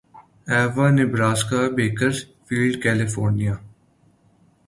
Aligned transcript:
اوہہا 0.55 0.85
Nebraska 0.95 1.59
Bakersfield 1.75 2.73
California 2.83 3.53